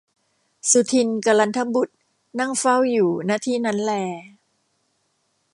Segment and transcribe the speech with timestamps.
[0.71, 1.95] สุทินน์กลันทบุตร
[2.39, 3.91] นั่งเฝ้าอยู่ ณ ที่นั้นแล